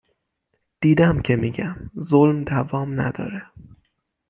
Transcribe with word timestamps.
دیدم 0.81 1.21
که 1.21 1.35
می 1.35 1.51
گم 1.51 1.75
ظلم 2.01 2.43
دوام 2.43 3.01
نداره 3.01 3.43